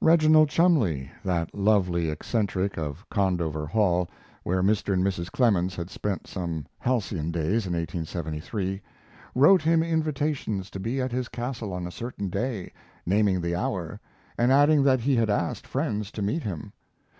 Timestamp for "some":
6.28-6.64